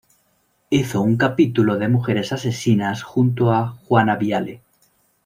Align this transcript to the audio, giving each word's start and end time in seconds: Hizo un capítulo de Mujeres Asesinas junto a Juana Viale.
Hizo 0.71 0.99
un 1.03 1.15
capítulo 1.15 1.77
de 1.77 1.87
Mujeres 1.87 2.33
Asesinas 2.33 3.03
junto 3.03 3.51
a 3.51 3.67
Juana 3.85 4.15
Viale. 4.15 4.63